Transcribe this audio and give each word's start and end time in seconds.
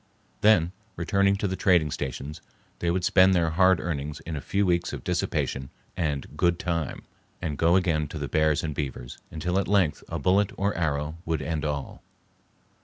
Then, 0.41 0.71
returning 0.95 1.35
to 1.35 1.47
the 1.47 1.55
trading 1.55 1.91
stations, 1.91 2.41
they 2.79 2.89
would 2.89 3.03
spend 3.03 3.35
their 3.35 3.51
hard 3.51 3.79
earnings 3.79 4.19
in 4.21 4.35
a 4.35 4.41
few 4.41 4.65
weeks 4.65 4.93
of 4.93 5.03
dissipation 5.03 5.69
and 5.95 6.35
"good 6.35 6.57
time," 6.57 7.03
and 7.39 7.55
go 7.55 7.75
again 7.75 8.07
to 8.07 8.17
the 8.17 8.27
bears 8.27 8.63
and 8.63 8.73
beavers, 8.73 9.19
until 9.29 9.59
at 9.59 9.67
length 9.67 10.03
a 10.09 10.17
bullet 10.17 10.53
or 10.57 10.73
arrow 10.75 11.17
would 11.23 11.43
end 11.43 11.63
all. 11.65 12.01